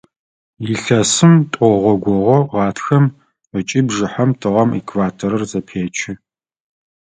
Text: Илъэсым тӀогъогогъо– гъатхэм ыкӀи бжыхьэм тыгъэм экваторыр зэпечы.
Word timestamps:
Илъэсым 0.69 1.33
тӀогъогогъо– 1.51 2.37
гъатхэм 2.51 3.05
ыкӀи 3.57 3.79
бжыхьэм 3.87 4.29
тыгъэм 4.39 4.69
экваторыр 4.79 5.43
зэпечы. 5.51 6.11